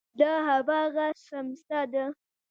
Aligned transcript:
دا 0.19 0.31
هماغه 0.47 1.07
څمڅه 1.25 1.81
ده. 1.91 2.05